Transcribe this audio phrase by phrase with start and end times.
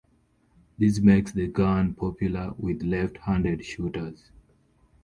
[0.79, 4.31] This makes the gun popular with left-handed shooters.